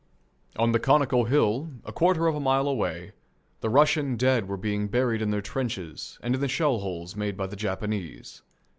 On 0.57 0.71
the 0.71 0.79
conical 0.79 1.25
hill, 1.25 1.69
a 1.85 1.91
quarter 1.91 2.25
of 2.25 2.33
a 2.33 2.39
mile 2.39 2.67
away, 2.67 3.11
the 3.59 3.69
Russian 3.69 4.15
dead 4.17 4.47
were 4.47 4.57
being 4.57 4.87
buried 4.87 5.21
in 5.21 5.29
their 5.29 5.41
trenches 5.43 6.17
and 6.23 6.33
in 6.33 6.41
the 6.41 6.47
shell 6.47 6.79
holes 6.79 7.15
made 7.15 7.37
by 7.37 7.45
the 7.45 7.55
Japanese. 7.55 8.41